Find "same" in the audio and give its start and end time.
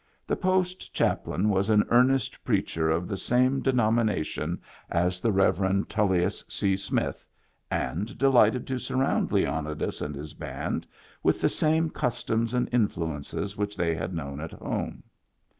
3.17-3.61, 11.49-11.91